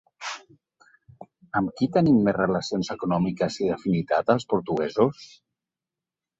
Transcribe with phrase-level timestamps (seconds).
[1.61, 5.25] Amb qui tenim més relacions econòmiques i d’afinitat els portuguesos?